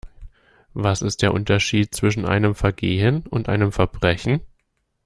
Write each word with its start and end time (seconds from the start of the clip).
Was 0.73 1.03
ist 1.03 1.21
der 1.21 1.31
Unterschied 1.31 1.93
zwischen 1.93 2.25
einem 2.25 2.55
Vergehen 2.55 3.23
und 3.27 3.49
einem 3.49 3.71
Verbrechen? 3.71 4.41